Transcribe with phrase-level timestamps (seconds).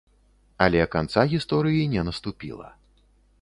[0.65, 2.67] Але канца гісторыі не наступіла.